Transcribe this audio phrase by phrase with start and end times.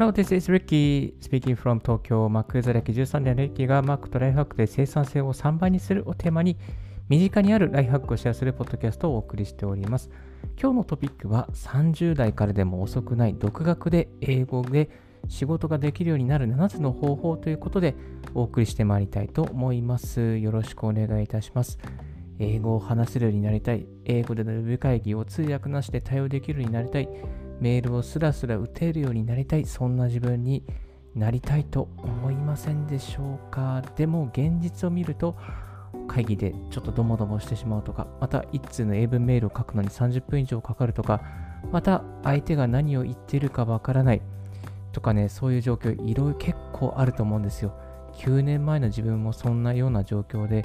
[0.00, 2.26] Hello, this is Ricky speaking from Tokyo.
[2.30, 6.56] Mac 座歴13年の Ricky が Mac とライフハックで生産性を3倍にするをテーマに
[7.10, 10.08] 身近にあるライフハックをシェアするポッドキャストをお送りしております。
[10.58, 14.88] 今日のトピックは30代からでも遅くない独学で英語で
[15.28, 17.94] 仕事ができるようになる7つの方法ということで
[18.32, 20.38] お送りしてまいりたいと思います。
[20.38, 21.78] よろしくお願いいたします。
[22.38, 23.86] 英語を話せるようになりたい。
[24.06, 27.08] 英語でのウェブ会議を通訳なしで対応できるようになりたい。
[27.60, 30.64] メールをスラスラ打てるようになりたい、そんな自分に
[31.14, 33.82] なりたいと思いませんでしょうか？
[33.96, 35.36] でも現実を見ると、
[36.08, 41.20] 会議でちょっとドモドモしてしまうとか、また一通の英文メールを書くのに30分以上かかるとか、
[41.70, 44.22] また相手が何を言ってるかわからない
[44.92, 47.74] とかね、そういう状況、いろいろ結構あると思うんですよ。
[48.14, 50.64] 9年前の自分もそんなような状況で、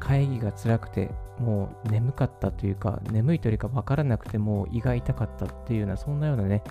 [0.00, 6.62] 会議が辛くて、もう眠かったというか、眠いというか分からなくても胃が痛かったっていうような、そんなようなね、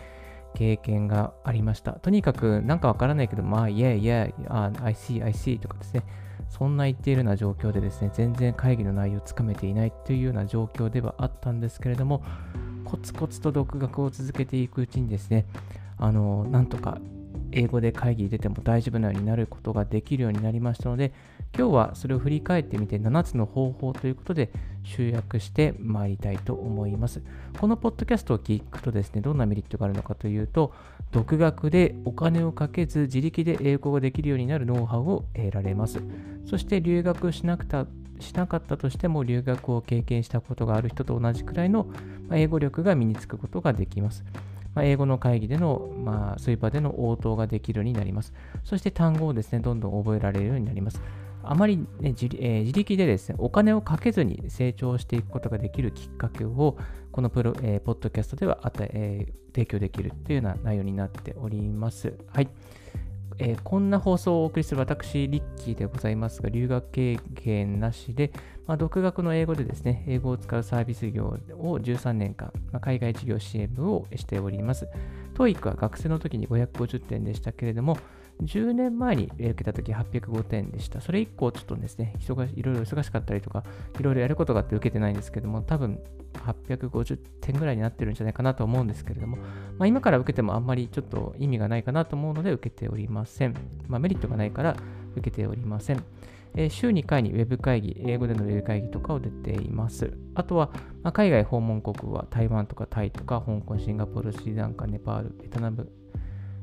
[0.54, 1.94] 経験がありました。
[1.94, 6.04] とにかく、なんかわからないけど、まあ、いやいや、I see, I see とかですね、
[6.50, 12.24] そんな言っているような状況でですね、全然会議の内容をつかめていないというような状況ではあったんですけれども、
[12.84, 15.46] コツコツと独学を続けていくうちにですね、
[15.98, 16.98] あの、なんとか
[17.52, 21.14] 英語で会議に出ても大丈夫なようになることができるようになりましたので、
[21.58, 24.52] 今日はそれを振り返ってみて7つの方法ということで
[24.84, 27.22] 集約してまいりたいと思います。
[27.60, 30.74] このポッドキャストを聞くとですね、どんなメリットがあるのかというと、
[31.12, 36.02] 独学でお金をかけず自力で英語ができるようになるノウハウを得られます。
[36.46, 37.86] そして留学しなくた
[38.20, 41.88] しなかったとしても留学を経験したことがある人と同じくらいの
[42.32, 44.24] 英語力が身につくことができます。
[44.74, 48.34] まあ、英語の会議での、まあ、そういう場での応答ができるようになります。
[48.64, 51.02] そして単語をですね、どんどん覚えられるようになります。
[51.44, 56.78] あまり、ね、自,、えー、自力でですね、お金をかけずに成長していくことができるきっかけを、
[57.12, 62.14] このプロ、えー、ポッドキャストではえー、提供できるというような内容になっております。
[62.28, 62.50] はい。
[63.38, 68.32] えー、こんな放送をお送りする私、リッキーでございますが、留学経験なしで、
[68.68, 74.88] まあ、独学の英語でですね、英語を使うサービス業を13年間、まあ、海外事業支援部をしております。
[75.34, 77.98] TOEIC は学生の時に550点でしたけれども、
[78.44, 81.02] 10年前に受けた時805点でした。
[81.02, 83.64] それ以降、ちょっとですね、忙しいろいろ忙しかったりとか、
[84.00, 86.00] いろいろやることがあって受けてないんですけども、多分
[86.34, 89.38] 850点ぐらいになってるんじゃないかなと思うんですけれども、
[89.78, 93.56] まあ、今から受けてもあんまりちょっと意味がないかなと思うので受けておりません。
[93.88, 94.76] まあ、メリットがないから
[95.16, 96.04] 受けておりません。
[96.54, 100.14] えー、週2回にウェブ会議、英語でのウェブ会議とかを出ています。
[100.36, 100.72] あとは、
[101.02, 105.90] まあ、海外訪問国は台湾とかタイとか香港、シンガポール、スリランカ、ネパール、ベトナム、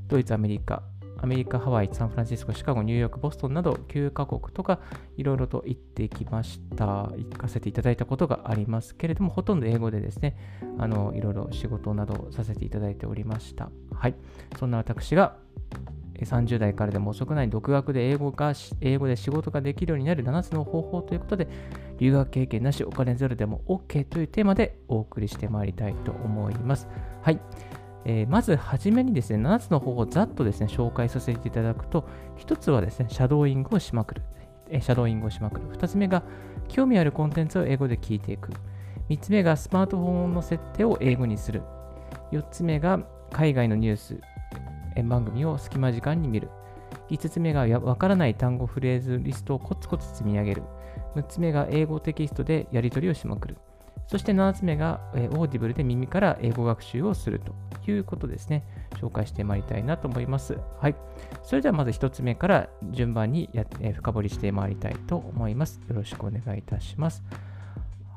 [0.06, 0.82] ドイツ、アメリカ、
[1.20, 4.80] アメリカ、ハワイ、サンフランシスコ、シカゴ、ニューヨーク、ボストンなど9カ国とか
[5.16, 7.10] いろいろと行ってきました。
[7.16, 10.36] 行かせていただいたことがありますけれども、ほとんど英語でですね、
[11.14, 13.70] いろいろ仕事などをさせていただいておりました。
[13.92, 14.14] はい。
[14.58, 15.36] そんな私が
[16.20, 21.48] 30代からでも遅くない独学で英語が英語で仕事ができるようになる7つの方法ということで、
[21.98, 26.88] 留学経験なしお金ゼロでも OK というテーマでお送りしてまいりたいと思います。
[27.22, 27.40] はい。
[28.04, 34.22] えー、まずはじめにですね、7つの方法をざっとですね、紹介させていただくと、1つはですね、シャドーイングをしまくる。
[34.70, 35.69] えー、シャドーイングをしまくる。
[35.76, 36.22] 2つ目が、
[36.69, 38.50] 興味あるコンテンツを英語で聞いていく。
[39.08, 41.62] 3つ目が、スマートフォンの設定を英語にする。
[42.32, 43.00] 4つ目が、
[43.31, 44.20] 海外のニュース、
[45.04, 46.50] 番組を隙間時間に見る。
[47.10, 50.62] 5つ目が、わからない単語フレーズリストをコツコツ積み上げる。
[51.16, 53.56] 6つ目が、英語テキストでやり取りをしまくる。
[54.08, 57.54] そして7つ目が、えー、オーディブルで耳から英語学習をすると
[57.91, 58.64] いうことですね。
[58.96, 60.56] 紹介してまいりたいなと思います。
[60.80, 60.96] はい。
[61.42, 65.78] それではまず1つ目から順番にや、えー、深掘りしてまいりたいと思います。
[65.88, 67.22] よろしくお願いいたします。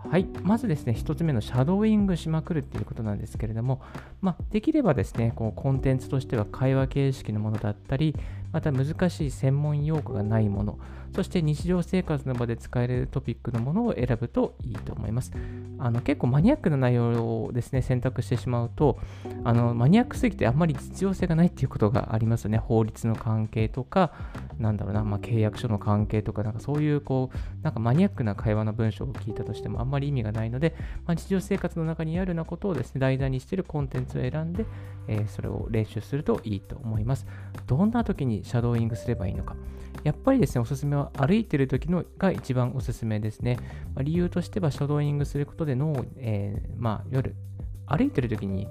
[0.10, 0.26] はい。
[0.42, 3.82] まずですね、1つ目のシャドーイングしまくるっていうことなんですけれども、
[4.22, 8.16] まあ、できればですね、こうコンテンツとしては会話形式のものだったり、
[8.52, 10.80] また難しい専門用語がないもの、
[11.16, 15.32] そして日常生活の場で使えるトピックのものを選ぶといいと思います。
[15.78, 19.00] あの結構マニアックな内容をですね、選択してしまうと、
[19.44, 22.58] あのマニアックすぎてあんまり実用性がないっていうことがありますよね。
[22.58, 24.14] 法律の関係とか、
[24.60, 34.66] なんだろうな、まあ、契約書の関係とか、なんかそういうこう、なんかマニアックな会話の文章を聞いたとしてもあんまり意味がないので、まあ、日常生活の中にあるようなことをですね、題材にしているコンテンツを選んで、
[35.08, 37.26] えー、それを練習するといいと思います。
[37.68, 39.56] どんな時にシャドーイングすればいいのか。
[40.04, 43.58] やっぱりですね、おすすめは歩いてる時のが一番おすすめですね。
[43.94, 47.36] まあ、理由としては、シャドーイングすることで脳を、えー、まあ、夜、
[47.86, 48.68] 歩いてる時に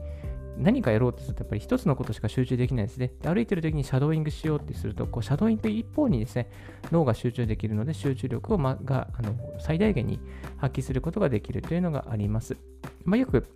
[0.56, 3.12] 何かやろうとすると、やっぱり一つのことしか集中できないですね。
[3.22, 6.50] で歩いてる時にシャドーイングしようってすると、こうシャドーイング一方にですね、
[6.90, 10.20] 脳が集中できるので、集中力を、ま、があの最大限に
[10.56, 12.56] 発揮することができるというのがあります。
[13.05, 13.46] まあ、よく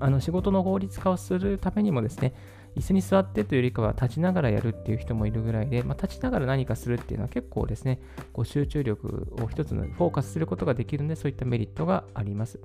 [0.00, 2.34] あの仕事の効率化をするためにもですね、
[2.76, 8.00] 椅子に座ってというよりかは立ちながらやるっていう人もいるぐらいで、まあ、立ちながら何かするっていうのは結構ですね、
[8.32, 12.58] こう集中力を一つのフォーカスすることができるので、そういったメリットがあります。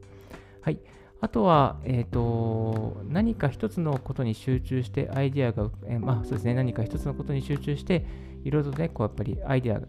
[0.62, 0.80] はい。
[1.22, 8.06] あとは、えーと、何か一つのことに集中してアイデアが、えー、まあそうですね、何か一つのことに集中して、
[8.44, 9.88] いろいろとね、こうやっぱりアイデアが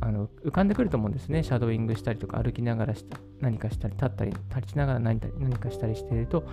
[0.00, 1.42] あの浮かんでくると思うんですね。
[1.42, 6.44] シャドーイングしたりとか歩きながらした何かしたり、立ったり、立ちながら何何かしたりしていると、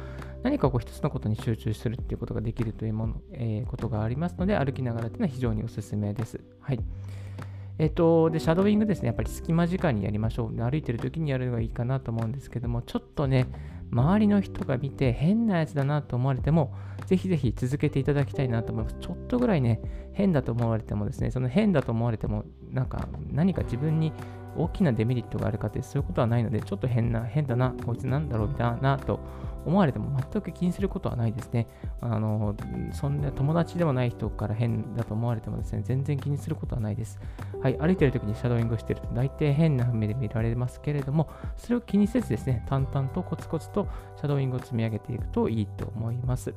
[0.44, 6.40] 何かこう一つのことに集中するっていうことができるというもの、えー、ことがありますので、歩きながらっていうのは非常におすすめです。
[6.62, 6.80] はい。
[7.78, 10.56] えっ、と、で、シャドーイングですね、やっぱり隙間時間にやりましょう。
[10.56, 13.48] 歩いてる時にやるのがいいかなと思うんですけども、ちょっとね、
[13.92, 16.74] 周りの人が見て変なやつだなと思われても、
[17.06, 18.98] ぜひぜひ続けていただきたいなと思います。
[19.00, 19.82] ちょっとぐらいね、
[20.14, 24.12] 変だと思われてもですね、その変だと思われても、なんか何か自分に
[24.58, 29.20] 大きなデメリットがあるかってそういうことはないので、ちょっと変な、変だな、こいつなんだろうみたいなと
[29.66, 31.68] 思われても全く気にすることはないですね。
[32.00, 32.56] あの、
[32.94, 37.20] そんな友達でもない人から変だと思われてもですね、全然気にすることはないです。
[37.62, 46.54] はい、歩いてる時にシャドーイングしてると大体変な目で見られますけれども、それを気にせずですね、淡々とコツコツとシャドーイングを積み上げていくといいと思います。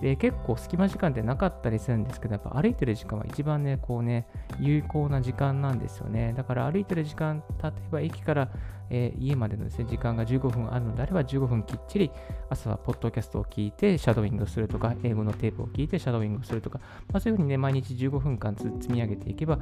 [0.00, 4.26] で結構隙間時間ってなかったりするんですけど、やっぱ歩いてる時間は一番ね、こうね、
[4.60, 6.34] 有効な時間なんですよね。
[6.36, 8.50] だから歩いてる時間、例えば駅から
[8.90, 12.10] えー、家までのです、ね、時間が15分あるのであれば15分きっちり
[12.48, 16.78] 朝はポッドキャストを聞いてシャドウイングするとか英語のテープを聞いてシャドウイングするとか、
[17.12, 19.58] まあ、そういうふうにね毎日15分間積み上げていけば、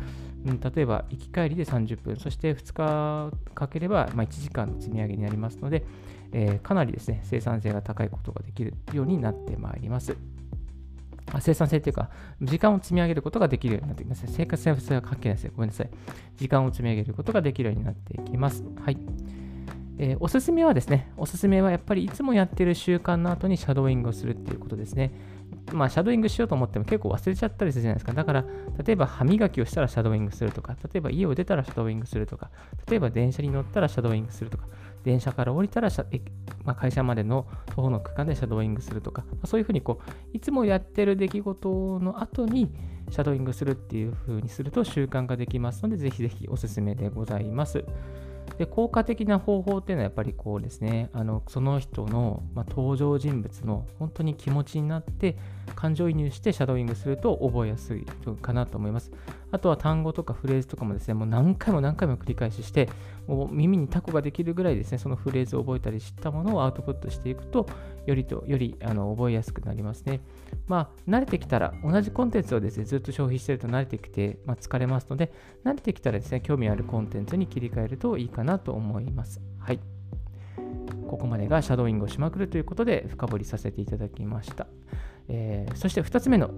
[0.47, 5.85] うん、例えば行き帰りで30分そして2日かければ、まあ、1時間の積み上げになりますので、
[6.37, 10.17] えー、かなりですね生産性が高いことができるようになってまいります。
[11.41, 12.11] 生産性というか、
[12.43, 14.27] 時間を積み上げることができるようになってきます。
[14.29, 15.53] 生活性は関係ないですね。
[15.55, 15.91] ごめんなさい。
[16.37, 18.63] 時間を積み上げることができるようになっていきます。
[18.85, 18.99] はい。
[19.99, 25.13] えー、おすすめはですね、おすすめはやっぱりいつもやってる習慣の後にシャドーイングをするっていうことですね。
[25.73, 28.13] まあ、シャドーイングしようと思っても結構忘れちゃったりするじゃないですか。
[28.13, 28.45] だから、
[28.85, 32.51] 例えば歯磨きをしたらシャドーイングするとか、例えば家を出たらシャドーイングするとか、
[32.89, 34.67] 例えば電車に乗ったらシャドーイングするとか、
[35.05, 35.89] 電車から降りたら
[36.65, 42.73] まあ、会社までの徒歩の区間でシャドーイングするとか、まあ、そういうふうにこういつもやってる出来事の後に
[43.11, 47.85] シャドーイングするっていうふうにすると習慣ができますので、ぜひぜひおすすめでございます。
[48.59, 55.37] で効果的な方法っていうのはやっぱりこうですねあのその人の、まあ、登場人物の本当に気持ちになって
[55.75, 58.07] 感情移入してシャドーイングすると覚えやすい
[58.41, 59.11] かなと思います。
[59.55, 62.89] あとは単語とかフレーズとかもですね、もう何回も何回も繰り返しして、
[63.29, 67.67] もう耳にタコができるぐらいですね、そのフレーズを覚えたり知ったものをアウトプットしていくと、
[68.07, 70.21] よりとよりあの覚えやすくなりますね。
[70.67, 75.33] まあ、慣れてきたら、同じコンテンツをですね、ずっと消費してると慣れてきて、まあ、疲れますので、
[75.65, 79.41] 慣れてきたらですね、興味あるコンテンツに切り替えるといいかなと思います。
[79.59, 79.81] はい。
[81.07, 84.67] ここまでがシャドーイングをしまくるということで深掘りさせていただきました。
[85.29, 86.51] えー、そして2つ目の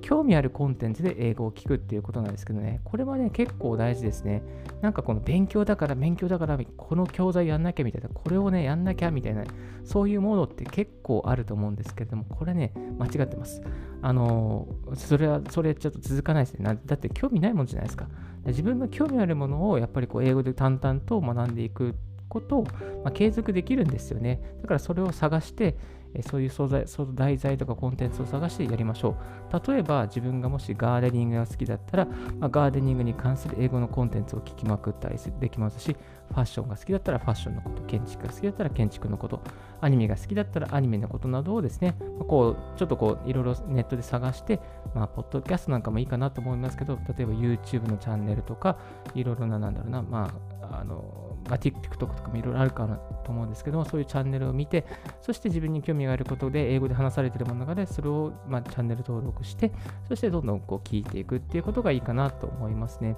[0.00, 4.42] 興味あるコンテンツで英語を聞くっていうことなんですけどね、これはね、結構大事ですね。
[4.80, 9.44] なんかこの勉強だから勉強だからこの教材やんなきゃみたいな、これをね、やんなきゃみたいな、
[9.84, 13.62] そういうものって結構あると思うんですけれども、これね、間違ってます。
[14.02, 16.78] あのそれは、それちょっと続かないですね。
[16.84, 18.08] だって興味ないもんじゃないですか。
[18.46, 21.94] 自分の興味あるものをやっぱりこう英語で淡々と学んでいく
[22.28, 22.64] ことを、
[23.04, 24.40] まあ、継続できるんですよね。
[24.62, 25.76] だからそれを探して、
[26.20, 29.16] そういう素材、その題材とかコンテンツを探してやりましょ
[29.50, 29.70] う。
[29.72, 32.06] 例えば自分がもしガーデニングが好きだったら、
[32.38, 35.96] まあ、ガーデニングに関する英語のコンテンツを聞きまくったりできますし、
[36.32, 39.40] ファッションが好きだったらファッションのこと、建築が好きだったら建築のこと、
[39.80, 44.60] アニメが好きだったらアニメのことなどをですね、まあ、こうちょっとこういろいろネットで探して、
[44.94, 48.78] まあ、ポッドキャストなんかもいいかなと思いますけど、例えば YouTube のチャンネルとか、
[49.14, 50.32] いろいろな、なんだろうな、ま
[50.62, 54.86] あ、あの、まあ、TikTok とかもいろいろあるかなと思うんですけども、そういうチャンネルを見て、
[55.20, 59.72] そして自分に興味があることで、英語で話されているものの中で、それを、まあ、チャンネル登録して、
[60.08, 63.16] そしてどんどんこう聞いていくっていうことがいいかなと思いますね。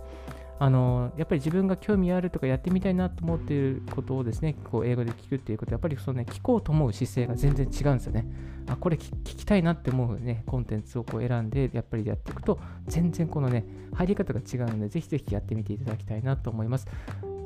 [0.58, 8.26] あのやっぱり自分が興味あるとかやってみたいなと思っていることをですね、こう英語で聞くっていうこと、やっぱりその、ね、聞こうと思う姿勢が全然違うんですよね。
[8.68, 16.86] あ、これ聞きたいなって思うね、コンテンツをこう選んで、やっぱりやっていくと、全然このね、入り方が違うので、ぜひぜひやってみていただきたいなと思います。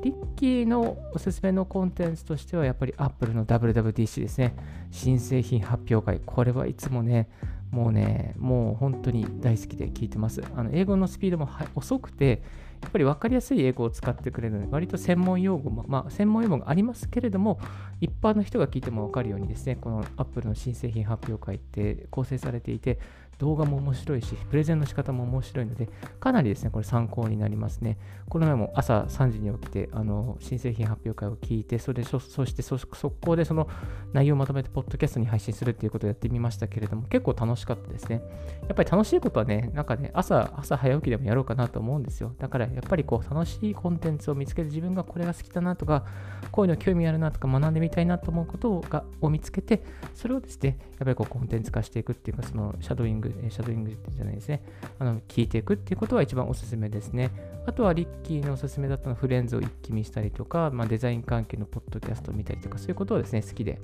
[0.03, 4.55] リッキーのおすすめのコンテンツとしては、やっぱり Apple の WWDC ですね。
[4.91, 6.21] 新製品発表会。
[6.25, 7.27] これはいつもね、
[7.71, 10.41] もうね、もう本当に大好きで聞いてます。
[10.55, 12.41] あの英語のスピードも遅くて、
[12.81, 17.59] やっぱり分かりやすい英語を使ってくれるので、割と専門用語も、まあ、専門用語がありますけれども、
[17.99, 22.99] 一般の人が聞いても分かるようにですね、この Apple の新製品発表会って構成されていて、
[23.39, 27.97] 動画も面白いし、プレゼンの仕方も面白いので、かなりですね、これ参考になりますね。
[28.27, 32.85] この前も朝3時に起きて、あの新製品発表会を聞いて、それそして速
[33.21, 33.67] 攻でその
[34.13, 38.21] 内容をまとめて、ポッドキャストに配信するっていうことをやってみましたけれども、結構楽しかったですね。
[38.67, 42.33] やっぱり楽しいことはね、なんかね、朝、朝早起きでもやろうかなと思うんですよ。
[42.37, 46.03] だからやっぱりこう、楽しいコンテンツを見つけて、自分がこれが好きだなとか、
[46.51, 49.81] こういうの興味あるなとか、学んでみたいなと思うことをがを見つけて、
[50.13, 54.61] それをですね、やっぱりこうコンテンツ化していくっていうか、そのシャドウイング、えシャドウイングじゃないですね、
[54.99, 57.31] あの聞いていくっていうことは一番おすすめですね。
[57.65, 63.79] あとはリッキーのおすすめだったのフレンズを一気見したりとか、まあ、デザイン関係のポッドキャストを見たりとか、そういうことをですね、好きで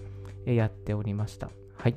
[0.45, 1.49] やっておりました。
[1.77, 1.95] はい。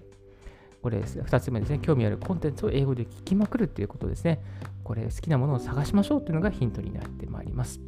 [0.83, 4.40] これですね、2つ目ですね、興味あるコンテンツを英語で聞きまくるっていうことですね。
[4.85, 7.81] これ、好きなものを探しましょうっていうのがヒントになってまいります。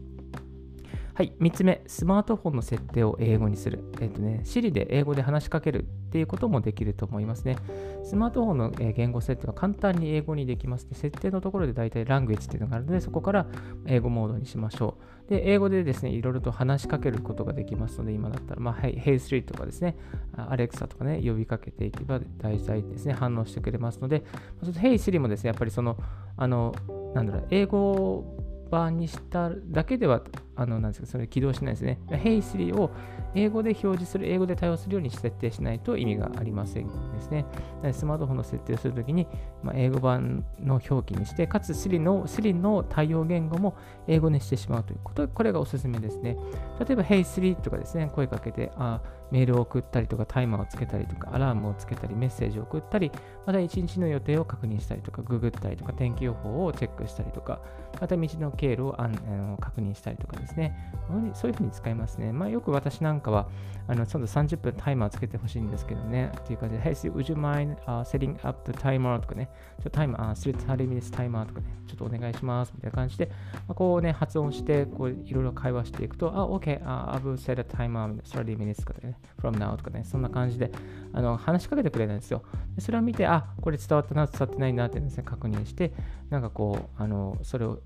[1.20, 3.84] はい、3つ目、スマートフォンの設定を英語にする。
[4.00, 7.56] えっ、ー、とね、Siri で英語で話しかけるっていうこともできると思いますね。
[8.04, 10.92] スマートフォンの言語設定は簡単に英語にできますね。
[10.94, 13.46] 設定のところで大体 Language っていうのがあるので、そこから
[13.86, 14.96] 英語モードにしましょ
[15.28, 15.30] う。
[15.30, 19.98] で、英語でですね、いろいろと話しかけることができますので、今だったら、まあ、Hey, hey 3とかですね、
[20.38, 24.24] Alexa とかね、呼びかけていけば大体ですね、反応してくれますので、
[24.62, 25.98] Hey Siri もですね、やっぱりその、
[26.38, 26.74] あの、
[27.14, 28.24] なんだろう、英語
[28.70, 30.22] 版にしただけでは、
[30.60, 31.98] あの、なんですか、それ起動しないですね。
[32.08, 32.90] Hey Siri を
[33.34, 37.46] 英語で表示する、英語で対応するように設定しないと意味がありませんですね。
[37.92, 39.26] スマートフォンの設定をするときに、
[39.62, 43.74] まあ、英語版の表記にして、かつ Siri の Siri の対応言語も
[44.06, 46.36] 英語にしてしまうということ、これがおすすめですね。
[46.78, 49.00] 例えば、Hey3 とかですね、声かけて、あ
[49.30, 53.12] メールを送ったりとか、タイマーをつけたりとか、アラームをつけたり、メッセージを送ったり、
[53.46, 57.60] また一日の予定を確認したりとか、ググったりとか、天気予報をチェックしたりとか、
[58.00, 60.90] また道の経路をあの確認したりとかですね、ね。
[61.34, 62.32] そういうふうに使いますね。
[62.32, 63.48] まあ、よく私なんかは、
[63.88, 69.18] あのちょっと30分タイマーつけてほしいんですけどね、っていう感じで、Hey, would you mind、uh, setting up the timer?
[69.20, 71.46] とかね、ちょっとタイマー、uh, 30 minutes timer?
[71.46, 72.72] とかね、ちょっとお願いします。
[72.74, 73.26] みたいな感じで、
[73.66, 80.70] まあ、こうね、発音して、こういろいろ会話していくと、あ、OK、uh, I will set a timer 30 minutes とかね、from now とかね、そんな感じで
[81.12, 82.42] あの話しかけてくれるんですよ。
[82.76, 85.92] でそれを見て、あ、これ伝わったな、伝わってないなってですね、確認して、
[86.28, 87.80] なんかこう、あのそれを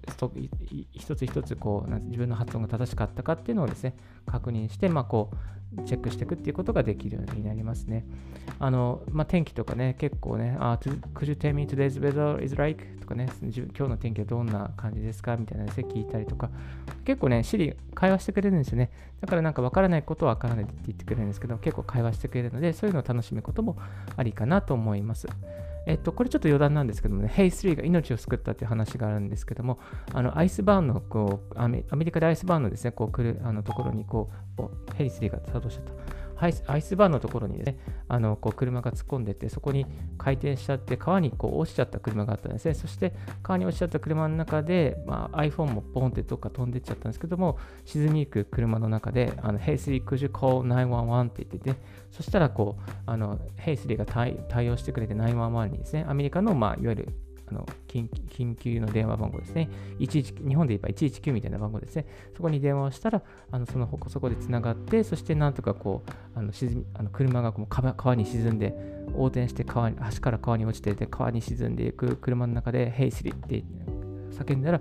[0.93, 3.97] 一つ一つこう自分の発音が正しかったかっていうのをですね、
[4.27, 5.37] 確認して、まあこう、
[5.87, 8.05] チェックしていくっていうことができるようになりますね。
[8.61, 12.85] あの、まあ、天気とかね、結構ね、あ、could you tell me today's weather is like?
[13.01, 15.37] とかね、今日の天気はどんな感じですか？
[15.37, 16.49] みたいなですね、聞いたりとか、
[17.05, 18.91] 結構ね、シリ会話してくれるんですよね。
[19.21, 23.77] だからなんか分からないことは分からないって言ってくれるんですけど、結構会話してくれるので、そういうのを楽しむことも
[24.17, 25.27] ありかなと思います。
[25.87, 29.79] えっと、これちょっと余談なんですけどもね、ヘイ3が命を救ったっていう話があるんですけども、
[30.13, 35.93] あのアイスバーンのこうアメ、アメリカでアイスバーンのですね、こう来るあのところにこう、ヘイ3が作動しちゃった。
[36.37, 39.87] アイスアイスバーのところにね、あのこう車が突っ込んでて、そこに
[40.19, 42.75] 回転しちゃって、川にこう落ちちゃった車があったんですね。
[42.75, 59.69] そして、川に落ちちゃった車の中で、まあ、iPhone もポンってどっか飛んでっちゃったんですけども、沈みゆく車の中で、あの Hey Siri, could you call 911って言ってて、そしたらこう、あの Hey Siri が対応してくれて911にですね、アメリカの、まあ、いわゆるあの緊急の電話番号ですね。
[59.99, 62.07] 日本で言えば119みたいな番号ですね。
[62.37, 68.75] そこに電話をしたら、あのそのそこでつながって、そしてなんとかこう、あの沈みあの車がこう川に沈んで、
[69.09, 73.65] 横転して川に橋から川に落ちてて、川に沈んでいく車の中で、ヘイスリって
[74.31, 74.81] 叫んだら、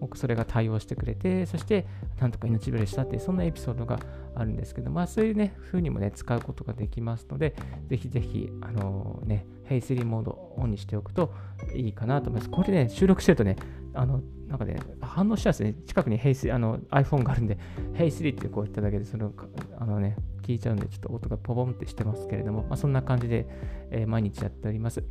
[0.00, 1.86] 僕それが対応してくれて、そして
[2.20, 3.98] なんとか命拾いしたって、そんなエピソードが
[4.34, 7.54] あるんですけど、まあそういうね、風にもね、使うことができますので、
[7.88, 11.32] ぜひぜひ、あのー、ね、ヘイスリーモードオンにしておくと
[11.74, 12.50] いいかなと思います。
[12.50, 13.56] これね、収録してるとね、
[13.94, 15.74] あの、なんかね、反応しちゃうんですね。
[15.86, 17.58] 近くにヘイスあの iPhone があるんで、
[17.94, 19.32] ヘイスリーってこう言っただけで、その、
[19.78, 23.46] あのね、聞いちゃうんで、ちょっと音がポボンってしてますけれども、まあ、そんな感じで、
[23.90, 25.02] えー、毎日やっております。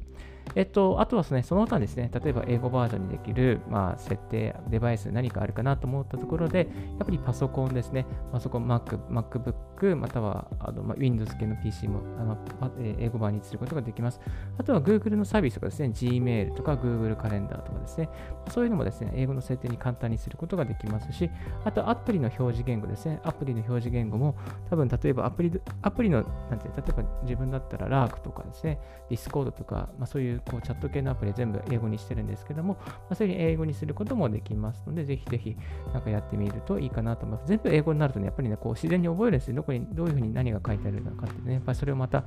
[0.55, 6.65] えっと、あとはですね、その他ですね、例えば英語バージョンにできる、まあ、設定、デバイス何かあるかなと思ったところで、や
[7.03, 12.37] っぱりパソコンですね、パソコン、Mac、MacBook、またはあの、まあ、Windows 系の PC もあの
[12.79, 14.21] 英語版にすることができます。
[14.57, 18.09] あとは Google のサービスとかですね、Gmail とか Google カレンダーとかですね、
[18.49, 21.29] そういうのもですね、英語の設定に簡単にすることができますし、
[21.65, 24.35] あとアプリの表示言語ですね、アプリの表示言語も、
[24.69, 35.55] 多分例えばアプリアプリの、なんて、例えば自分だったら Lark とかですね、Discord とか、まあ、そういうこうチャット系のアプリ全部英語にしてるんですけども、まあ、そういう英語にすることもできますので、ぜひぜひ
[35.93, 37.47] なんかやってみるといいかなと思います。
[37.47, 39.55] 全部英語になるとね、やっぱりね、こう自然に覚えるんですよ。
[39.55, 42.23] どこに、どういうふうに何が書いてあるのかってね、やっぱりそれをまた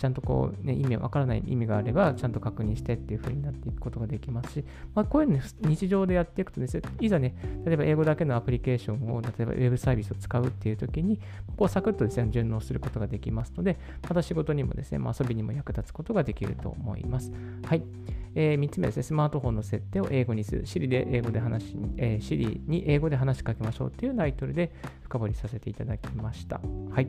[0.00, 4.64] ちゃんとこう、ね、意味わからない意味があれば、ちゃんと確認してっていう風になっていくことができますし、
[4.94, 7.34] まあ、こういうの、ね、日常でやっていくとですね、いざね、
[7.66, 11.20] 例えば英語だけのアプリケーションを、例えばウェブサービスを使うっていう時に、
[11.58, 13.78] こうサクッとですね、順応することができますので、
[14.08, 17.30] また仕事にもですね、まあ、遊びにも役立つことができると思います。
[17.66, 17.82] はい。
[18.34, 20.62] えー、3つ目ですね、スマートフォンの設定を英語にする。
[20.62, 26.60] Siri で英語で話に、えー、Siri に英語で話しかけましょうというタイトルで深掘りさせていただきました。
[26.90, 27.08] はい。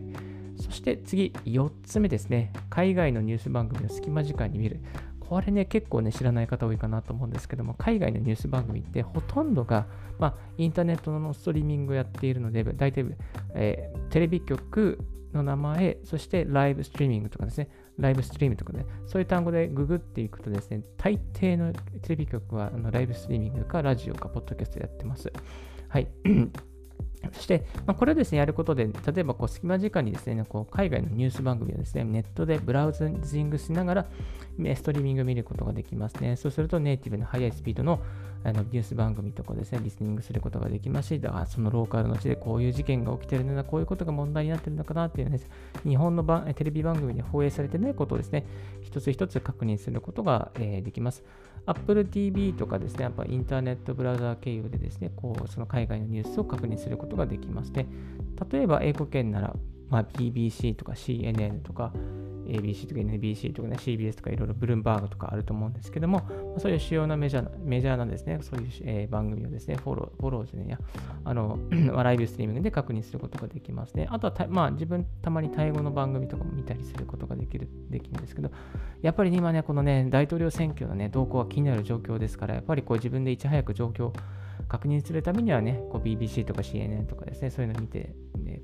[0.62, 2.52] そして次、4つ目ですね。
[2.82, 4.80] 海外のニュース番組を隙間時間に見る。
[5.20, 9.86] これね、結構ね、知らない方多いかなと思うんですけども、海外のニュース番組ってほとんどが、
[10.18, 13.06] まあ、インターネットのストリーミングをやっているので、大体、
[13.54, 15.00] えー、テレビ局
[15.32, 17.70] の名前、そしてライブストリーミングとかですね、
[18.00, 21.72] ライブストリームとかね、そういう単語でググっていくとですね、大抵の
[22.02, 25.32] テレビ局はあのライブストリーミングかラジオかポッドキャストやってます。
[25.88, 26.08] はい。
[27.34, 34.06] そして、まあ、これをですね、やることで、例えばこう隙間時間にですね、こう海外のニュース番組をですね、ネットでブラウジングしながら、
[34.76, 36.36] ストリーミングを見ることができますね。
[36.36, 38.00] そうすると、ネイティブの速いスピードの
[38.44, 45.40] あのニュース番組とかですね、リスニングすることができますし、だからそのローカルの地でこういう事件が起きてるのだ、こういうことが問題になってるのかなっていうね、
[45.84, 46.24] 日本の
[46.56, 48.46] テレビ番組で放映されてないことをですね、
[48.82, 51.24] 一つ一つ確認することが、えー、できます。
[51.66, 57.86] Apple TV とかですね、やっぱインターネットブラウザー経由でですね、こう、その海外のニュースを確認することができまして。
[58.52, 59.56] 例えば、英語圏なら、
[59.92, 61.92] まあ、BBC とか CNN とか、
[62.48, 66.22] ABC とか NBC とかね、CBS とかいろいろブルームバーグとかあると思うんですけども、
[66.58, 70.80] そういう主要なメジャーなメジャーなですね、そういう、えー、番組をですね、フォロー、フォローですね、や、
[71.26, 71.60] あの、
[72.04, 74.08] ライブストリーミングで確認することができますね。
[74.10, 78.50] あとはまあ、自分たまにタイ語の番組とかも見たりすることができる、できるんですけど、
[79.02, 84.14] やっぱり今ね、このね、大統領選挙のね、動向が気になる状況ですから、やっぱりこう自分でいち早く状況を
[84.68, 88.16] 確認するためにはね、こう BBC とか CNN とかですね、そういうのを見て、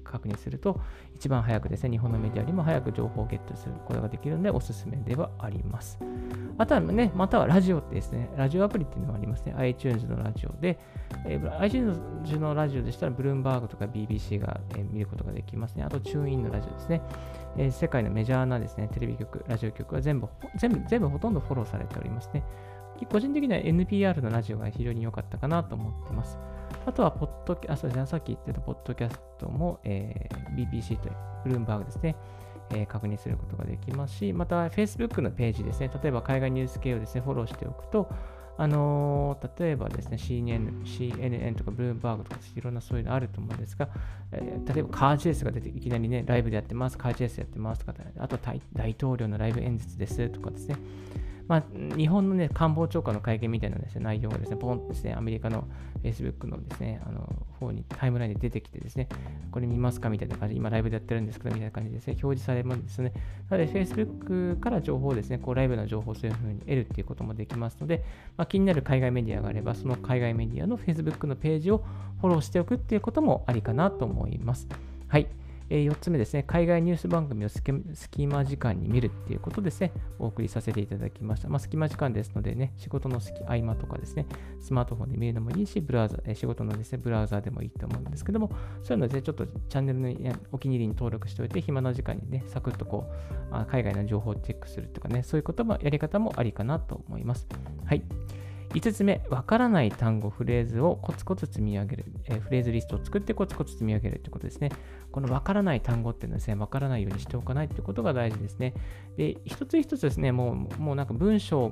[0.08, 0.80] 確認すると、
[1.16, 6.00] 一番早くですね、日本のメディアよりも早く情報をゲットすることができるので、おすすめではあります。
[6.58, 9.54] あとはね、またはラジオってですね、ラジオアプリっていうのもありますね。
[9.58, 10.80] iTunes のラジオで、
[11.26, 12.00] えー、iTunes
[12.40, 15.84] のラジオでしたら、ブルームバーグとか BBC が、え、見ることができますね。
[15.84, 17.02] あと、チューインのラジオですね。
[17.58, 22.44] えー、世界のメジャーなですね、テレビ局、ラジオ局は全部、全部、全部ほとんどフォローされておりますね。
[23.06, 26.38] 個人的には NPR のラジオが非常に良かったかなと思ってます。
[26.86, 31.10] あとは、ポッドキャスト、ですね、さっき言ってたポッドキャストも、えー、BBC と
[31.44, 32.16] ブルームバーグですね、
[32.72, 38.10] えー、確認することができますし、また Facebook のページですね、例えば海外ニュース系をですね、フォローしておくと、
[38.60, 43.90] あのー、例えばですね、CNN, CNN とかブルームバーグとかいろんなそういうのあると思うんですが、
[44.32, 50.76] えー、例えばカーチェイスが出ていきなりね、ライブでやってます、カーチェイスやってますとか、あと大統領のライブ演説ですとかですね、
[51.48, 51.64] まあ、
[51.96, 55.66] 日本のね、官房長官の会見みたいなです、ね、内容がですね、ポンとですね、アメリカの
[56.04, 59.08] Facebook のですね、あの方にタイムラインで出てきてですね、
[59.52, 63.14] これ見ますかみたいな感じで、今ライブでやってるんですけど、みたいな感じでですね、表示されるんですね。
[63.50, 68.04] なので、Facebook から情報をですね、こうライブの情報をそういう風に得るっていうこともできますので、
[68.36, 71.84] まあ、気になる海外メディアがあれば、その海外メディアの Facebook のページを
[72.22, 74.68] フォローしておくっていうこともありかなと思います。
[75.08, 75.28] はい。
[75.70, 81.50] え4つ目ですね、海外ニュース番組を隙間時間に見るっていうことですね、お送りさせていただきました。
[81.50, 84.26] まあ、隙間時間ですのでね、仕事の合間とかですね、
[84.62, 88.50] スマートフォンで見るのもいいし、ブラウザ、え仕事のですね、ブラウザでもいいと思うんですけども、
[88.82, 93.14] そういうので、ね、ちょっとチャンネルのお気に入りに登録しておいて、暇な時間にね、サクッとこう、
[93.52, 97.48] あ海外の情報をチェックするとかね、そういうことも、やり方もありかなと思います。
[97.86, 98.04] はい。
[98.74, 104.70] 5つ目、わからない単語、フレーズをコツコツ積み上げる、えー、フレーズリストを作ってコツコツ積み上げるということですね。
[105.12, 108.74] このわからない単語っていうのはですね、わからないようにしておかないということが大事ですね。
[109.18, 111.72] で、一つ一つですね、もうもうなんか文章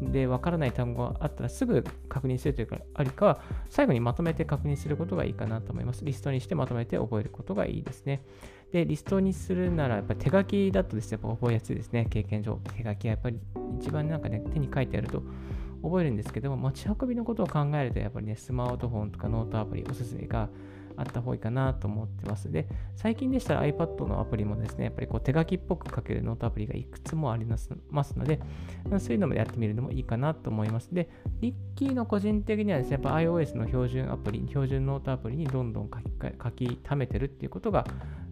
[0.00, 6.04] でわからない単語があったらすぐ確認するというか、ありかは最後にまとめて確認することがいいかなと思います。
[6.04, 8.22] リストにしてまとめて覚えることがいいですね。
[8.72, 12.58] で、リストにするなら、やっぱり手書きだとですね、やっぱ覚えやすいですね、経験上。
[12.76, 13.38] 手書きはやっぱり
[13.78, 15.22] 一番なんかね、手に書いてあると
[15.82, 20.48] 覚えるんですけども、持ち運びのことを考えると、やっぱりね、スマートフォンとかノートアプリおすすめが
[20.96, 22.50] あった方がいいかなと思ってます。
[22.50, 28.40] で、最近でしたら iPad のアプリもですね、やっぱりこう手書きっぽく書けるノートアプリがいくつもありますので、
[28.98, 30.92] そういうのもやってみるのもいいかなと思います。
[30.92, 31.08] で、
[31.40, 37.86] リッキーの個人的にはですね、やっぱ iOS の標準アプリ、標準ノートアプリにどんどん書き書き溜めてるっていうことが、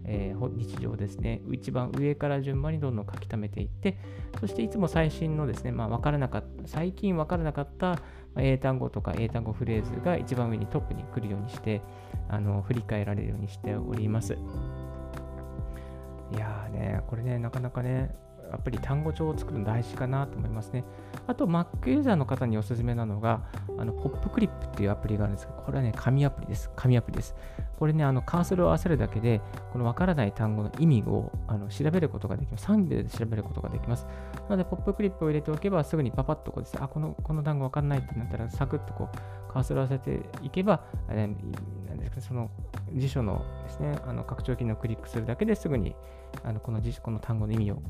[0.04, 3.98] えー、日常ですね、一番上から順番にどんどん書き溜めていって、
[4.40, 8.00] そしていつも最新のですね、まあ、分からなかった、最近分からなかった
[8.38, 11.82] 英単語とか英単語フレーズが一番上にトップに来るようにして、
[12.28, 14.36] あの振り返られるようにしております。
[16.32, 18.14] いやーね、これね、なかなかね、
[18.50, 20.84] やっぱり単語帳を作るの大事かなと思いますね。
[21.26, 23.42] あと、Mac ユーザーの方におすすめなのが、
[23.78, 26.70] あの、ポップクリップっていうアプリがあるんですけど、これはね、紙アプリです。
[26.74, 27.34] 紙アプリです。
[27.80, 29.40] これね、あの、カーソルを合わせるだけで、
[29.72, 32.66] このわからない単語の意味をあの調べることができます。
[32.66, 34.06] 3秒で調べることができます。
[34.50, 41.34] なので、ポップクリップを入れておけば、すぐにパパッとこうですね、あ、この、この単語わかんないってなったら、サクッとこう、カーソルを合わせていけば、なん
[41.96, 42.50] ですかねその
[42.94, 45.96] 辞書のですね、あの拡張機能をクリックするだけですぐに
[46.44, 47.82] あのこの辞書この単語の意味を、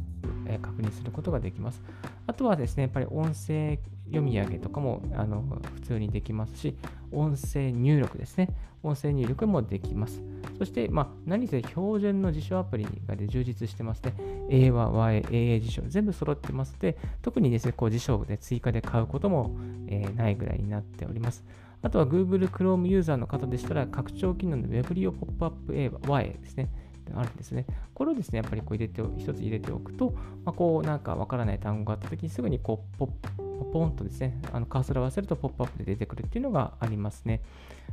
[0.47, 1.83] えー、確認することができます。
[2.27, 3.79] あとはですね、やっぱり音声
[4.11, 5.43] 読み上げとかもあの
[5.75, 6.77] 普通にできますし、
[7.13, 8.49] 音声入力ですね、
[8.83, 10.23] 音声入力もできます。
[10.59, 14.15] そして、まあ、何せ標準の辞書アプリがで充実してますね。
[14.51, 19.57] 英和、和英、英辞書、全部揃ってますで、特にですね、こう辞書で追加で買うことも、
[19.89, 21.45] えー、ないぐらいになっております。
[21.83, 26.69] あとは Google Chrome ユーザーの方でしたら、拡張機能の Web 利用ポップアップ A 和英ですね。
[27.15, 27.67] あるんですね。
[27.95, 30.13] これをですね、やっぱりこう入れて、一つ入れておくと、
[30.45, 37.41] まあ、こうなんかわからない単語があった時にすぐにこうポッポンとですね、あのカーソルを合わせるとポップアップで出てくるっていうのがありますね。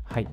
[0.04, 0.28] はい。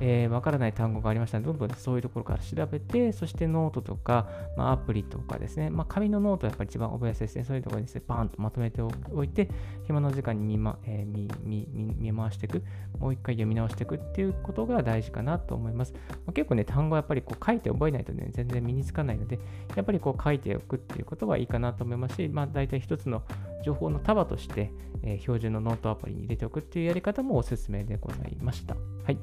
[0.00, 7.44] えー、わからない単語がありましたので、どんどんそういうところから調べて、そしてノートとか、まあ、アプリとかですね、まあ、紙のノートはやっぱり一番覚えやすいですね。
[7.44, 9.48] そういうところにですね、バーンとまとめておいて、
[9.84, 12.62] 暇の時間に見,、まえー、見見見回していく、
[12.98, 15.92] もう一回読み直していくっていうことが大事かなと思います。
[15.92, 19.38] まあ、結構ね、単語はやっぱりこう書いて覚えないとね、全然身につかないので、
[19.74, 23.22] やっぱりこう書いておくっていうことはいいかなと思いますし、まあ、大体一つの
[23.64, 24.70] 情報の束として、
[25.02, 28.76] えー、標準のノートアプリに入れておくっていうやり方もおすすめでございました。
[29.04, 29.18] はい。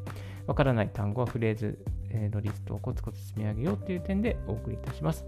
[0.47, 1.77] わからない単語はフレーズ
[2.31, 5.25] のリストをコツコツ積み上げようという点でお送りいたします。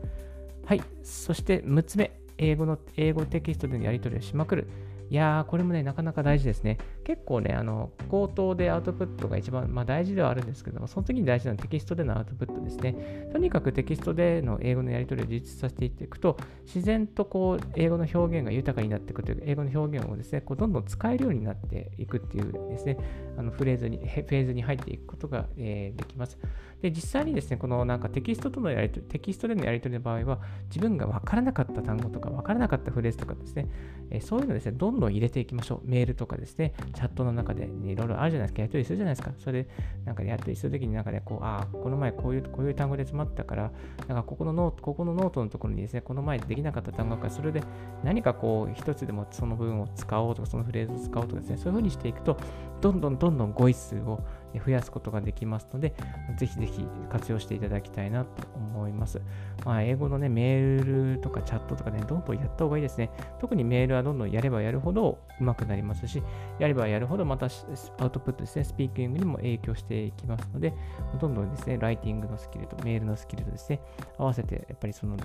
[0.66, 0.82] はい。
[1.04, 4.68] そして6つ目、英語の英語テキストでのやり取りをしまくる。
[5.10, 6.78] いやー、これもね、なかなか大事ですね。
[7.06, 13.30] 結構ね、あの、口頭でアウトプットが一番、まあ、大事ではあるんですけども、その時に大事なのはテキストでのアウトプットですね。
[13.32, 22.98] とにかくテキストでの英語のやり取りを充実させていっていくと、自然とこう、英語の表現が豊かになっていくという英語の表現をですね、こうどんどん使えるようになっていくっていうですね、
[23.38, 26.40] あのフレーズに、フェーズに入っていくことが、えー、できます。
[26.82, 33.68] で、実際にですね、このなんかテキストとのやり取り、テキストでのやり取りの場合は、自分が分からなかった単語とか、分からなかったフレーズとかですね、
[34.12, 35.90] えー、そういうのですね、どんどん入れていきましょう。
[35.90, 39.32] メールとかですね、チャットの中で、いろいろあるじゃないですか、やり取りするじゃないですか。
[39.38, 39.70] それで、
[40.06, 43.72] なんかやり取りするときに、なんかね、こう、ああ、この前こういう、こういう単語で詰まったから、
[44.08, 47.62] なんかここのノート、ここのノートのところにですね、この前できなかった単語が、それで
[48.04, 52.38] 何かこう、一つでもその部分を使おうとか、そのフレーズを使おうとかですね、そういうふうにしていくと、
[52.82, 54.22] どんどんどんどん語彙数を
[54.64, 55.94] 増やすことができますので、
[56.38, 59.22] ぜひぜひ活用していただきたいなと思います。
[59.66, 63.10] まあ、英語のね、メールとかチャットとかね、どんどんやった方がいいですね。
[63.40, 66.22] 特にメールはどんどんやればやるほど上手くなりますし、
[66.60, 67.48] やればやるほどまた
[68.00, 70.74] アウトプットですね、スピーキングにも影響していきますので、
[71.20, 73.80] どんどんですね、ライティングのスキルとメールのスキルとですね、
[74.18, 75.18] 合わせて、やっぱりその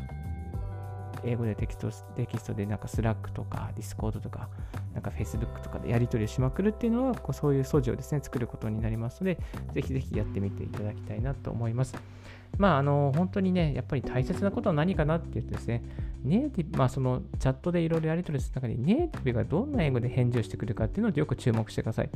[1.25, 4.49] 英語でテキストテキストでなんかスラックとかディスコードとか
[4.95, 9.39] なんか Facebook とかでやり取りしまくるっていうのはこうそういう素地をですね作ることになりますので
[9.75, 11.95] ぜひぜひやってみていただきたいなと思います。
[12.59, 15.83] まあ、あの、本当にね、やっぱり大切なことは何かなって言うとですね、
[16.25, 22.11] ネイティブ、まあ、そのチャットでいろいろやり取りする中に、ネイティブがどんな英語で返事をしてくるかっていうのをよく注目してください。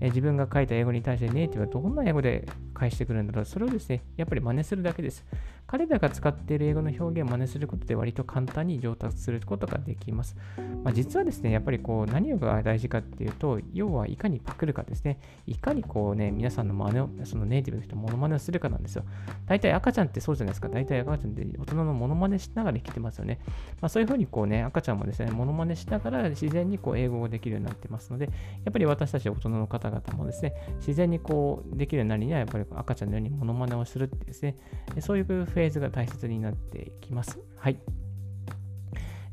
[0.00, 3.44] え自分が書いた英語に対してネイティブはどんな英語で返してくるんだろう。
[3.44, 5.24] それをですね、やっぱり真似するだけです。
[5.66, 10.36] 彼らが使っている英語の表現を真似することで割と簡単に上達することができます。
[10.82, 15.20] まあ、実はですね、やっぱりこう何が大事かっていうと、要はいかにパクるかですね。
[15.46, 19.04] いかにこうね、皆さんの真似を、そのネイティブの人モノマネをするかなんですよ。
[19.46, 20.68] 大体赤ちゃんってそうじゃないですか。
[20.68, 23.40] 大体赤ちゃんって大人のモノマネしながら生きてますよね。
[23.80, 28.30] まあ、そういうふうにこうね、赤ちゃんもですね、モノマネしながら自然にこう英語ができるようになってますので、や
[28.70, 34.56] っぱり私たち大人の方々もですね、自然にこうできるようになるには、やっぱり赤ちゃんのようにモノマネをするってですね、
[35.00, 37.38] そういうフェーズが大切になっていきます。
[37.56, 37.78] はい。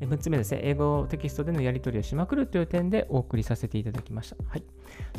[0.02, 4.36] 6つ目ですね、英語テキストでのやり取りをしまくるという点でお送りさせていただきました。
[4.48, 4.64] はい。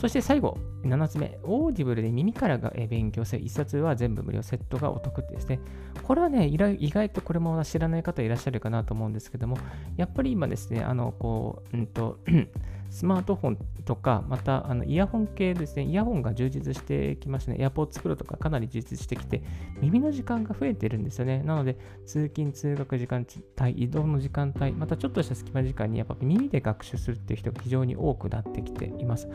[0.01, 5.61] そして最後、7つ目、オーディブルで耳からが勉強せ、1冊は全部無料、セットがお得ってですね。
[6.03, 9.57] これはね、意外とこれも知らない方いらっしゃるかなと思うんですけども、
[9.97, 12.19] やっぱり今ですね、あの、こう、うんと、
[12.93, 17.67] スマートフォンとか、またあのイヤホン系ですね、イヤホンが充実してきましたね。
[17.67, 19.43] AirPods Pro とかかなり充実してきて、
[19.81, 21.43] 耳の時間が増えてるんですよね。
[21.43, 23.27] なので、通勤・通学時間
[23.59, 29.27] 帯、移動の時間帯、またちょっとした隙間時間にやっぱ耳で学習するっていう人が非常に多くなってきています。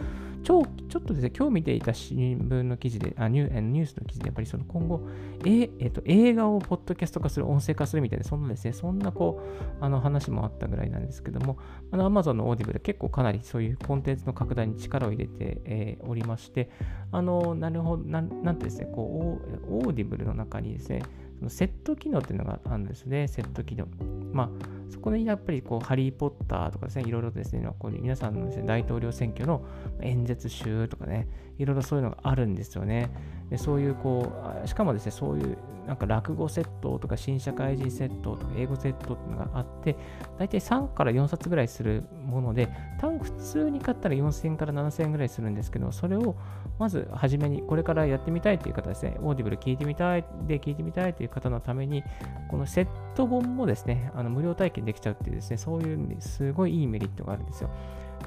[0.44, 5.08] 今日ちょっとですね、今日見ていた新聞の記事で、あニュニュースの記事で、やっぱりその今後、
[5.46, 11.58] ええっと、映画をポッドキャスト化する、音声化するみたいな、そんなですね、そんなこう、あの話もあったぐらいなんですけども、
[11.92, 16.70] あの Amazon のオーディブル結構かなりそういうコンテンツの拡大に力を入れて、えー、おりまして、
[17.12, 21.04] あの、なるほど、なんなんてですね、こう、オーディブルの中にですね、
[21.50, 23.88] セット機能っていうのがあるんですね、セット機能。
[24.34, 24.50] まあ、
[24.90, 29.64] そこでやっぱりこう、ハリー・ポッターとかですね、いろいろですね、こう皆さんのです、ね、大統領選挙の
[30.02, 33.10] 演説集とかね、いろいろそういうのがあるんですよね。
[33.50, 34.32] でそういうこ
[34.64, 39.96] う、しかもですね、そういうなんか落語セットとか新社会人セットとか英語セットっていうのがあって、
[40.38, 42.68] 大体3から4冊ぐらいするもので、
[43.00, 46.36] 多分普通に買ったら4000から7000円ぐらいするんですけど、それを
[46.78, 52.04] まず初めにこれからやってみたいという方ですね、オーディブル聞いてみたいで聞いてみたいという方のために、
[52.50, 57.70] このセット本もですね、あの無料体験できちゃうっていうですね、そういうすごいいいメリットがあるんですよ。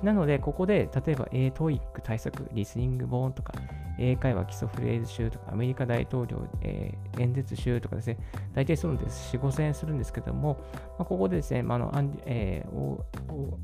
[0.03, 3.53] なので、ここで、例えば、えー TOEIC 対策、リスニング本とか、
[3.99, 8.19] 英会話基礎フレーズ集とか、アメリカ大統領、えー、演説集とかですね、
[8.55, 9.37] 大体そうです。
[9.37, 10.59] 4、5000円するんですけども、
[10.99, 11.93] まあ、ここでですね、まあ、の、
[12.25, 13.59] えー、おお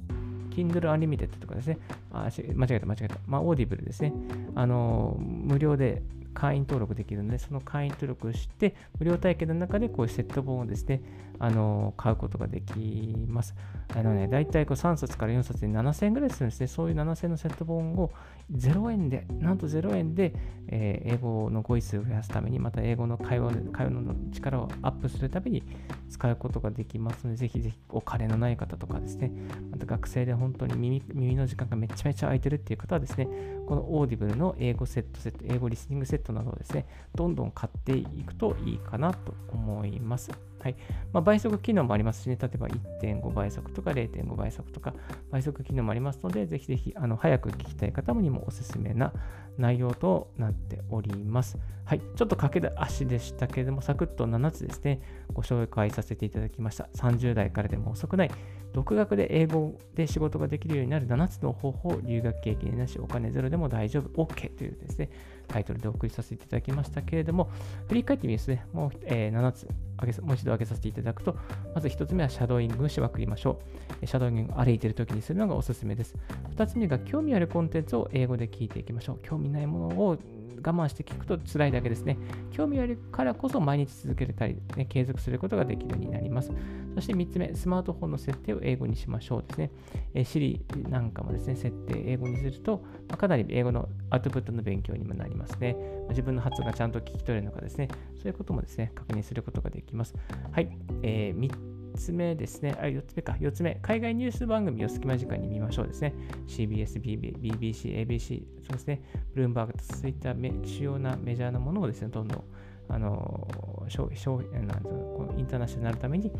[0.50, 1.78] Kindle Unlimited とかですね、
[2.12, 4.12] あ間違えた、間違えた、まあ、オーディブルですね、
[4.54, 6.02] あの無料で
[6.36, 11.00] 会員登録できるので、その会員登録して、無料体験の中でこういうセット本をですね、
[11.38, 13.54] あの買うことができます。
[13.94, 16.66] あのね、大体こう3冊から4冊で7000円ぐらいするんですね。
[16.66, 18.10] そういう7000円のセット本を
[18.52, 20.34] 0円で、なんと0円で、
[20.68, 25.62] えー、英語の語彙数を増やすために、また英語の会話会話の力をアップするために
[26.08, 29.32] 使うことができますので、ぜひぜひお金のない方とかですね、
[29.70, 33.28] また学生で本当に耳耳の時間がめちゃめちゃ空いてるっていう方はですね、
[33.66, 40.30] このオーディブルの英語セットセット、英語リスニングセットなどをですね、どんどん買っていくといいかなと思います。
[40.60, 40.76] はい。
[41.12, 44.94] まあ、倍速機能もありますしね、例えば1.5倍速とか0.5倍速とか
[45.30, 49.12] 倍速機能もありますので、ぜひぜひあの早く聞きたい方にもおすすめな
[49.58, 51.58] 内容となっております。
[51.84, 55.00] はい、ちょっと駆け足でしたけれども、サクッと7つですね、
[55.32, 56.88] ご紹介させていただきました。
[56.96, 58.30] 30代からでも遅くない、
[58.72, 65.10] 独学で英語で仕事ができるようになる7つの方法、留学経験なし、お金ゼロでも大丈夫、OK というですね、
[65.48, 67.50] タイトルでお送りさせていただきましたけれども、
[67.88, 69.68] 振り返ってみますね、もう、えー、7つ。
[69.96, 71.36] 挙げ、もう一度挙げさせていただくと、
[71.74, 73.60] まず1つ目はシャドーイングをしまくりましょ
[74.02, 74.06] う。
[74.06, 76.16] シャドーイング歩いている時にするのがおすすめです。
[76.56, 79.18] 2つ目が興味あるコンテンツを英語で聞いていきましょう。
[79.22, 80.18] 興味ないものを
[80.64, 82.16] 我慢して聞くと辛いだけですね。
[82.50, 86.52] 興味あるからこそ毎日続けたり、ね、継続することができるようになります。
[86.94, 89.70] そして3つ目、スマートフォンの設定を英語にしましょうですね。
[90.14, 95.76] えー、Siri なんかもですね、設定英語にすると、まあ、かなり英語のアウトプットの勉強にもなりますね。
[96.08, 100.14] 自分の発音がちゃんと聞き取れるのかですね、そういうこともですね、確認することができます。
[100.52, 100.70] はい、
[101.02, 106.14] えー、3つ目ですね、あ、4つ目か、4つ目、海外ニュース番組を隙間時間に見ましょうですね。
[106.46, 109.02] CBS、BBC、ABC、そうですね、
[109.34, 112.44] ブルームバーグとそういった主要なメジャーなものをですね、どんどん
[112.88, 113.48] あの
[113.88, 116.32] 消費消費なんこのインターナショナルになるために、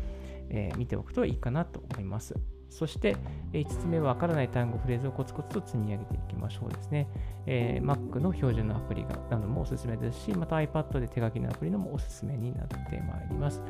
[0.49, 2.35] えー、見ておくといいかなと思います。
[2.69, 3.15] そして、
[3.53, 7.07] 5つ目は分からない単語、フレーズをコツコツと積み上げていきましょうですね。
[7.45, 12.75] えー、Mac の標準のアプリがなどもおすすめですし、また iPad で手書きのアプリのもおすすめになって
[13.07, 13.61] まいります。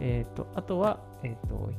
[0.00, 1.70] えーと、あとは、えーと、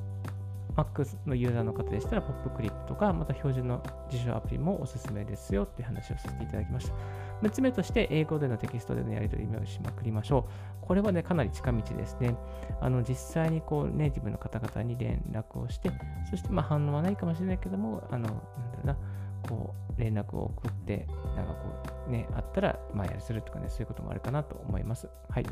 [0.76, 6.94] Mac のユーザーの方でしたら、ポップクリップとか、また標準の辞書アプリもおすすめですよって話をさせていただきました。
[7.42, 10.48] 6つ目として、英語でのテキストでのやり取りをしまくりましょ
[10.82, 10.86] う。
[10.86, 12.36] これはね、かなり近道ですね。
[12.80, 15.92] あの実際にこうネイティブの方々に連絡をして、
[16.30, 18.98] そしてま反応はないかもしれないけども、あの、なんだろうな、
[19.48, 21.60] こう連絡を送って、なんかこ
[22.08, 25.10] うね、あったら、まあやりするとかね、そういうこともあるかなと思います。
[25.30, 25.46] はい。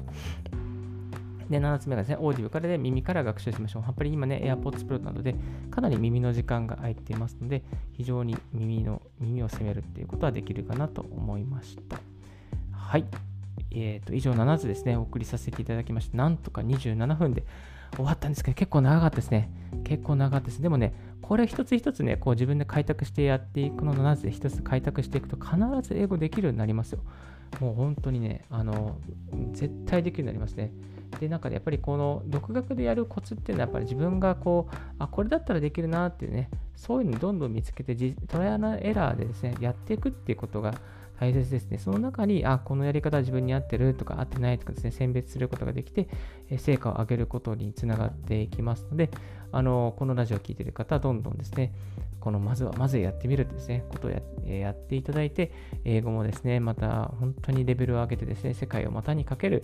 [1.49, 3.83] で、7つ目がですね、オーディブからで耳から学習しましょう。
[3.83, 5.35] やっぱり今ね、AirPods Pro などで
[5.71, 11.99] かなり耳の時間が空いていますので、非常に耳の耳を攻めるっていうことはできるかなと思いました。
[12.71, 13.05] はい。
[13.71, 17.43] えー、と以上7つですね、お送りさせていただきまして、なんとか27分で
[17.95, 19.51] 終わったんですけど、結構長かったですね。
[19.83, 20.61] 結構長かったです。
[20.61, 27.01] でもね、これ一つ一つね、こう自分で開拓してやっていくの7つで一つ開拓していくと、必ず英語できるようになりますよ。
[27.59, 28.97] もう本当にね、あの、
[29.53, 30.71] 絶対できるようになりますね。
[31.19, 37.95] で、なんかやっぱりこの独学でやるコツっていうのはやっぱり自分がこう、あ、これだったらできるなっていうね、そういうのどんどん見つけて、
[38.27, 40.73] トライアナエラーでですね、やっていくっていうことが
[41.19, 41.77] 大切ですね。
[41.77, 46.07] その中に、あ、このやり方は自分に合ってるとか合ってないとかですね、選別することができて、
[46.57, 49.09] 成果を上げることにつながっていきますので、
[49.51, 51.73] あの、このラジオを聴いている方はどんどんですね、
[52.19, 55.51] このまずは、まずやってみるってですね、ことをややっていただいて、
[55.85, 59.63] 英語もですね、また本当にレベルを上げてですね、世界を股にかける、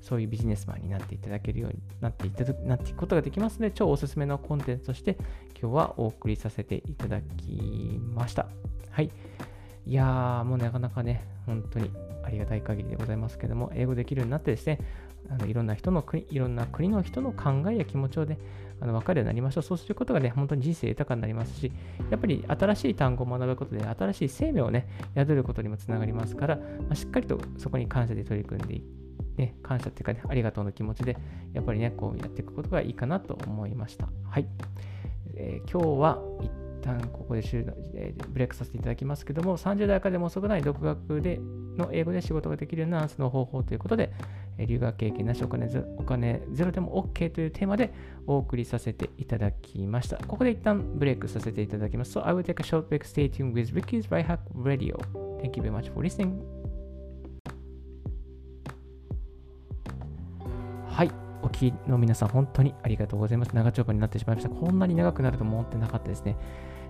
[0.00, 5.16] そういうビジネスマンになっていただけるようになっていただなっていくことができますので、超おすすめのコンテンツとして
[5.60, 8.46] 今日はお送りさせていただきました。
[8.90, 9.10] はい。
[9.86, 11.90] いやー、もうなかなかね、本当に
[12.24, 14.80] ありがたい限りでございますけども、英語できるようになってですね、
[15.28, 18.38] あのいろんな人の国、いろんな国の人の考えや気持ちをね、
[18.80, 19.62] あの分かるようになりましょう。
[19.62, 21.72] そうすることがね、本当に人生豊かになりますし、
[22.10, 28.82] やっぱり新しい単語を学ぶことで、新しい生命をね、宿ることにもつながりますから、まあ、しっかりとそこに感謝で取り組んでいっ
[29.36, 31.16] ね、感謝っていうかね、ありがとうの気持ちで、
[31.52, 34.08] やっぱりね、こうやっていくことがいいかなと思いました。
[34.28, 34.46] はい。
[35.34, 36.22] えー、今日は
[36.82, 41.40] 旦ここで終、えー、ブレイクさせていただきますけども、30代からでも遅くない独学で
[41.76, 44.12] の英語で仕事ができるようなアンスの方法ということで、
[44.58, 47.92] 留学経験なしお金お金ゼロでも OK というテーマで
[48.26, 50.16] お送りさせていただきました。
[50.16, 52.18] ここで一旦ブレイクさせていただきます。
[52.18, 53.04] So I will take a short break.
[53.04, 54.96] Stay tuned with Ricky's Right Hack Radio.
[55.42, 56.40] Thank you very much for listening.
[60.88, 61.25] はい。
[61.56, 63.54] きの皆さん、本当にありがとうございます。
[63.54, 64.50] 長丁場になってしまいました。
[64.50, 66.36] こんなに長くなると思ってなかったですね。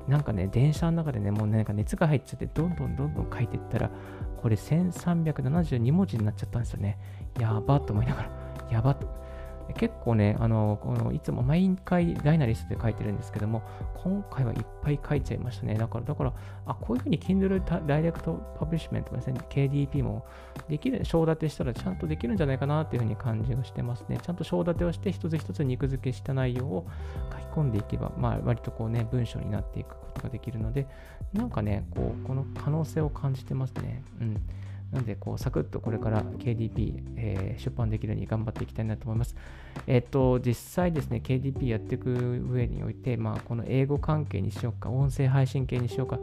[0.08, 3.90] なんかね、電車の中でね、もう、なんか熱が入っちゃって、どんどんどんどん書いていったら、
[4.36, 6.98] これ1372文字になっちゃったんですよね。
[7.38, 8.30] やばと思いながら、
[8.70, 9.25] やばと。
[9.74, 13.62] 結構ね、あの、このいつも毎回ダイナリストで書いてるんですけども、
[13.94, 15.74] 今回はいっぱい書いちゃいましたね。
[15.74, 16.32] だから、だから、
[16.66, 20.24] あ、こういうふうに Kindle Direct Publishment ですね、KDP も
[20.68, 24.18] できる、章立てしたらちゃんとできるんじゃないかなっていうふうに感じがしてますね。
[24.22, 26.86] ちゃんと章立てをして一つ一つ肉付けした内容を
[27.32, 30.86] 書き込んでいけば、まあ、割とこうね、文章になっていくことができるので、
[31.32, 34.02] なんかね、こう、この可能性を感じてますね。
[34.20, 34.42] うん。
[34.92, 39.34] なので、こう、サクッとこれから KDP、えー、出版できるように頑張っていきたいなと思います。
[39.86, 42.10] えっ、と、実際ですね、KDP やっていく
[42.50, 46.18] 上において、まあ、この英語関係にしようか、音声配信系にしようか、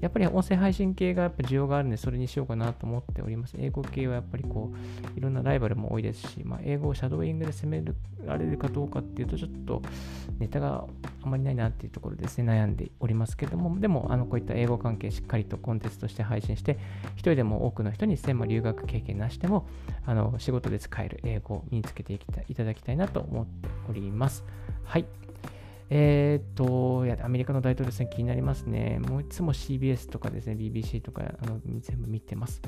[0.00, 3.54] やっぱり音声配信系がやっぱ需要があるので、それにしようかなと思っております。
[3.58, 4.70] 英語系はやっぱりこ
[5.14, 7.82] う、いろんなライバルも多いですし、まあ、英語をシャドーイングで攻め
[8.26, 9.80] られるかどうかっていうと、ちょっと
[10.38, 10.84] ネタが
[11.22, 16.78] あまりないなっていうところですね、悩んでおりますけども、でも、あのこういった英語関係しっかりとコンテンツとして配信して、
[17.14, 19.66] 一人でも多くの人に1000万留学経験なしでも、
[20.04, 24.44] あの仕事で使える英語を身につけていきたいただきたいなと思っております。
[24.84, 25.06] はい。
[25.90, 28.98] えっ、と、いや、アメリカの大統領選気になりますね。
[29.00, 32.62] もういつも CBS とかですね、BBC とかあの全部見てます。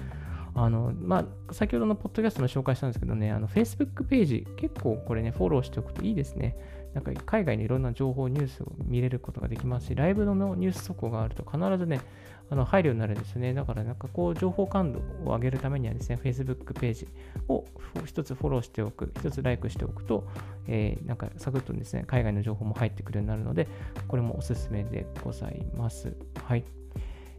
[0.54, 6.56] あの、まあ、先ほどのポッドキャストも紹介したんですけどね、あの、Facebook ページ、結構これね、フォローしておくといいですね。
[6.94, 12.00] なんか海外のいろんな情報、ニュースを見れることができますし、ライブのニュース速報があると必ずね、
[12.48, 13.54] あの配慮になるんですね。
[13.54, 17.08] だからなんかこう情報感度を上げるためにはですね、Facebook ページ
[17.48, 17.64] を
[18.04, 20.26] 一つフォローしておく、一つライクしておくと、
[20.66, 23.68] えー、なんかサクッとですね、海外の情報も入ってくるようになるので、
[24.08, 26.14] これもおすすめでございます。
[26.44, 26.64] はい。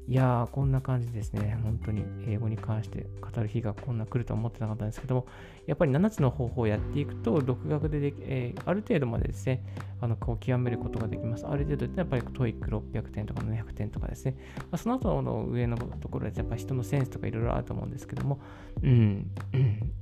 [0.09, 1.59] いやー、こんな感じですね。
[1.63, 5.27] 本当に英語に関して語る日がこんな来るとは思ってなかったんですけども、
[5.65, 9.65] やっぱり7つの方法をやっていくと、独学でで、えー、ある程度までですね、
[9.99, 11.45] あのこう極めることができます。
[11.45, 14.37] ある程度ってやっぱり TOEIC600 点とか700点とかですね。
[14.59, 18.39] まあ、その後の上のところでやっぱ人のセンスとかいろいろあると思うんですけども、
[18.81, 19.31] ん、うん、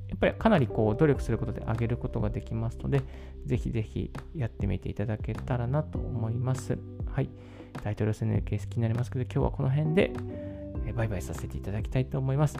[0.07, 3.01] やっぱりかなりこう努力することで上げることができますので、
[3.47, 6.77] ぜひぜひやってみていただけたらなと思います。
[7.11, 7.29] はい。
[7.83, 10.11] タイトル戦のケース気になりますけど、今日はこの辺で
[10.95, 12.57] バイバイさせていただきたいと思います。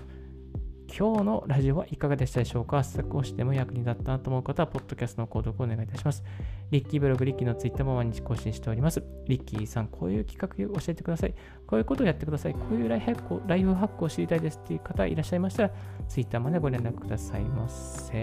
[0.88, 2.84] 今日のラジオはいかがでしたでしょうか？
[2.84, 6.23] 少しでも役に立ったなと思う方は、ポッドキャストの購読をお願いいたします。
[6.69, 9.04] リッキーブログ、リッキーのツイッターも毎日更新しております。
[9.28, 11.34] リッキーさん、こういう企画を教えてください。
[11.65, 12.54] こういうことをやってください。
[12.54, 15.71] こういうライフハックをライフハックを知りたいですっていう方いらっしゃいましたら、
[16.08, 18.13] ツイッターまでご連絡くださいませ。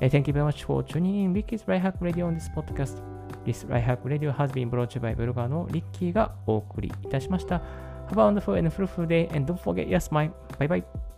[0.00, 3.19] Thank you very much for tuning in Ricky's Right Hack Radio on this podcast.
[3.44, 7.62] This Right Hack Radio has been brought to you by ブロガーのリッキーがお送りいたしました。
[8.10, 10.32] Have a wonderful and fruitful day and don't forget your smile.
[10.58, 11.09] Bye bye.